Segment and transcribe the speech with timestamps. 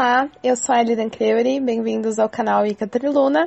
[0.00, 3.46] Olá, eu sou a Elidan Creuri, bem-vindos ao canal Ica Triluna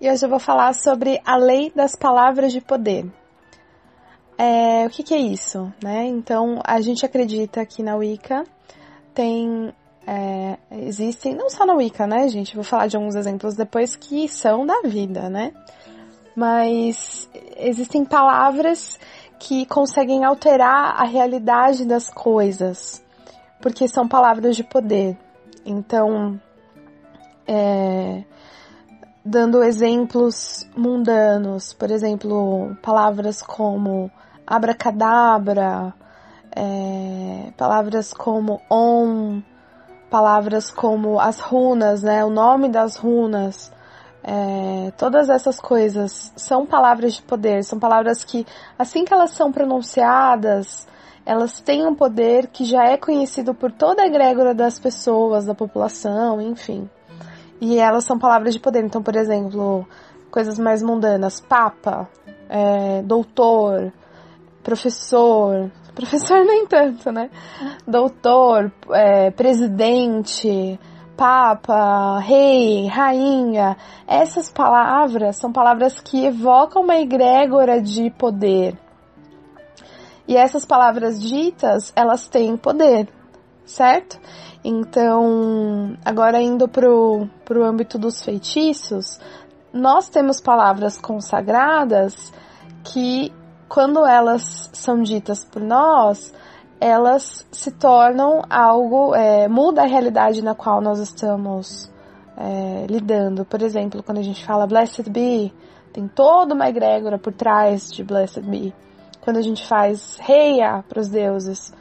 [0.00, 3.04] e hoje eu vou falar sobre a lei das palavras de poder.
[4.38, 5.72] É, o que, que, é isso?
[5.82, 6.06] Né?
[6.06, 8.44] Então, a gente acredita que na Wicca
[9.12, 9.74] tem.
[10.06, 12.54] É, existem, não só na Wicca, né, gente?
[12.54, 15.52] Vou falar de alguns exemplos depois que são da vida, né?
[16.36, 19.00] Mas existem palavras
[19.36, 23.04] que conseguem alterar a realidade das coisas,
[23.60, 25.18] porque são palavras de poder.
[25.64, 26.40] Então,
[27.46, 28.24] é,
[29.24, 34.10] dando exemplos mundanos, por exemplo, palavras como
[34.46, 35.92] abracadabra,
[36.56, 39.42] é, palavras como on,
[40.10, 43.70] palavras como as runas, né, o nome das runas,
[44.22, 48.46] é, todas essas coisas são palavras de poder, são palavras que,
[48.78, 50.86] assim que elas são pronunciadas,
[51.28, 55.54] elas têm um poder que já é conhecido por toda a egrégora das pessoas, da
[55.54, 56.88] população, enfim.
[57.60, 58.82] E elas são palavras de poder.
[58.82, 59.86] Então, por exemplo,
[60.30, 62.08] coisas mais mundanas: papa,
[62.48, 63.92] é, doutor,
[64.62, 65.70] professor.
[65.94, 67.28] Professor nem tanto, né?
[67.86, 70.80] Doutor, é, presidente,
[71.14, 73.76] papa, rei, rainha.
[74.06, 78.78] Essas palavras são palavras que evocam uma egrégora de poder
[80.28, 83.08] e essas palavras ditas, elas têm poder,
[83.64, 84.20] certo?
[84.62, 89.18] Então, agora indo pro, pro âmbito dos feitiços,
[89.72, 92.30] nós temos palavras consagradas
[92.84, 93.32] que,
[93.70, 96.34] quando elas são ditas por nós,
[96.78, 101.90] elas se tornam algo, é, muda a realidade na qual nós estamos
[102.36, 103.46] é, lidando.
[103.46, 105.50] Por exemplo, quando a gente fala Blessed Be,
[105.90, 108.74] tem toda uma egrégora por trás de Blessed Be
[109.20, 111.72] quando a gente faz reia para os deuses,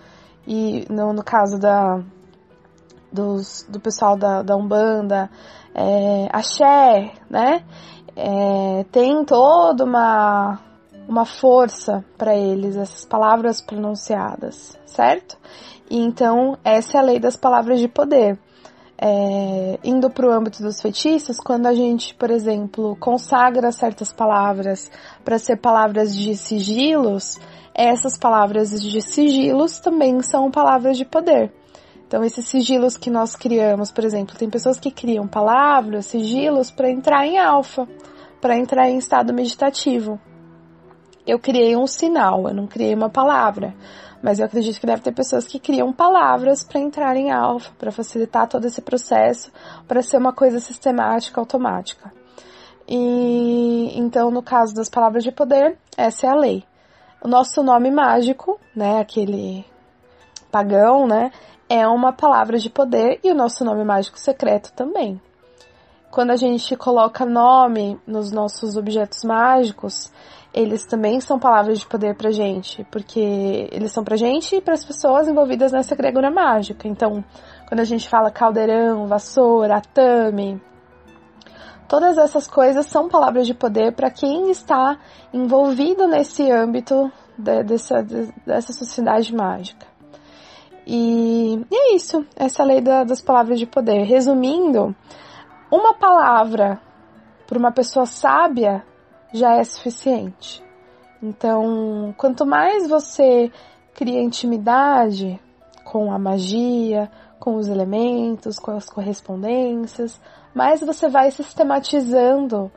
[0.45, 2.02] e no, no caso da,
[3.11, 5.30] dos, do pessoal da, da Umbanda,
[5.73, 7.64] é, axé, né?
[8.15, 10.59] É, tem toda uma,
[11.08, 15.37] uma força para eles, essas palavras pronunciadas, certo?
[15.89, 18.39] E então, essa é a lei das palavras de poder
[18.99, 24.89] é, indo para o âmbito dos feitiços, quando a gente, por exemplo, consagra certas palavras
[25.23, 27.37] para ser palavras de sigilos,
[27.73, 31.53] essas palavras de sigilos também são palavras de poder.
[32.07, 36.89] Então, esses sigilos que nós criamos, por exemplo, tem pessoas que criam palavras, sigilos, para
[36.89, 37.87] entrar em alfa,
[38.39, 40.19] para entrar em estado meditativo.
[41.27, 43.76] Eu criei um sinal, eu não criei uma palavra
[44.21, 47.92] mas eu acredito que deve ter pessoas que criam palavras para entrar em alfa, para
[47.92, 49.52] facilitar todo esse processo,
[49.87, 52.11] para ser uma coisa sistemática, automática.
[52.87, 56.64] E então, no caso das palavras de poder, essa é a lei.
[57.21, 59.66] O nosso nome mágico, né, aquele
[60.52, 61.32] pagão, né,
[61.70, 65.21] é uma palavra de poder e o nosso nome mágico secreto também.
[66.17, 70.11] Quando a gente coloca nome nos nossos objetos mágicos,
[70.52, 74.73] eles também são palavras de poder pra gente, porque eles são pra gente e para
[74.73, 76.88] as pessoas envolvidas nessa egregora mágica.
[76.88, 77.23] Então,
[77.67, 80.60] quando a gente fala caldeirão, vassoura, atame,
[81.88, 84.98] todas essas coisas são palavras de poder para quem está
[85.32, 89.86] envolvido nesse âmbito de, dessa, de, dessa sociedade mágica.
[90.84, 94.02] E, e, é isso, essa é a lei da, das palavras de poder.
[94.02, 94.95] Resumindo,
[95.72, 96.80] uma palavra
[97.45, 98.83] para uma pessoa sábia
[99.33, 100.64] já é suficiente.
[101.22, 103.52] Então, quanto mais você
[103.94, 105.39] cria intimidade
[105.83, 110.20] com a magia, com os elementos, com as correspondências,
[110.54, 112.72] mais você vai sistematizando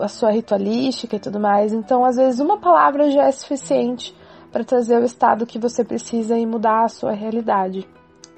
[0.00, 1.72] a sua ritualística e tudo mais.
[1.72, 4.16] Então, às vezes, uma palavra já é suficiente
[4.50, 7.88] para trazer o estado que você precisa e mudar a sua realidade,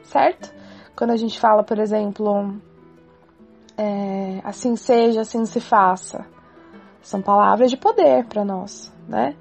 [0.03, 0.53] certo?
[0.97, 2.55] Quando a gente fala, por exemplo,
[3.81, 6.27] é, assim seja, assim se faça.
[7.01, 9.35] São palavras de poder para nós, né?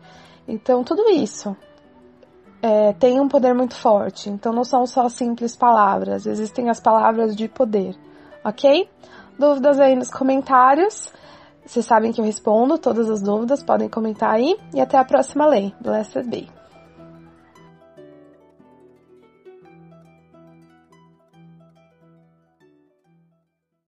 [0.47, 1.55] Então, tudo isso
[2.61, 4.29] é, tem um poder muito forte.
[4.29, 7.97] Então, não são só simples palavras, existem as palavras de poder,
[8.43, 8.89] ok?
[9.37, 11.11] Dúvidas aí nos comentários.
[11.65, 14.57] Vocês sabem que eu respondo todas as dúvidas, podem comentar aí.
[14.73, 15.73] E até a próxima lei.
[15.79, 16.58] Blessed be.